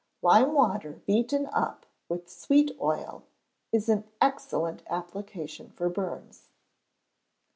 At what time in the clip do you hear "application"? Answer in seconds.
4.89-5.69